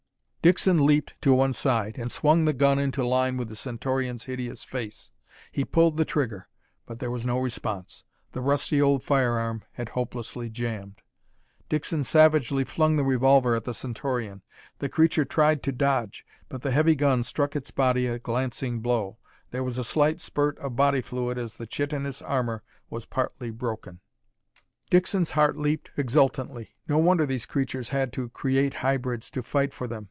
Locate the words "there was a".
19.51-19.83